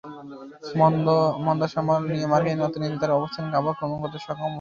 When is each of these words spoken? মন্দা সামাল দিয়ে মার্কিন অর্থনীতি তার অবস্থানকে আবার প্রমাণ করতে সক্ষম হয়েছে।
মন্দা 1.45 1.67
সামাল 1.73 2.01
দিয়ে 2.07 2.25
মার্কিন 2.31 2.59
অর্থনীতি 2.65 2.97
তার 3.01 3.17
অবস্থানকে 3.19 3.55
আবার 3.57 3.73
প্রমাণ 3.79 3.97
করতে 4.01 4.17
সক্ষম 4.17 4.37
হয়েছে। 4.37 4.49